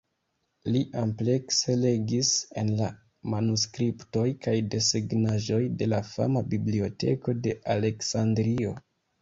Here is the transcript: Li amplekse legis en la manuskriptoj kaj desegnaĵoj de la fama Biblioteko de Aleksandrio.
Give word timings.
Li 0.75 0.79
amplekse 1.01 1.75
legis 1.81 2.31
en 2.61 2.71
la 2.79 2.87
manuskriptoj 3.33 4.25
kaj 4.47 4.55
desegnaĵoj 4.77 5.61
de 5.83 5.91
la 5.93 6.01
fama 6.15 6.45
Biblioteko 6.57 7.39
de 7.45 7.59
Aleksandrio. 7.77 8.77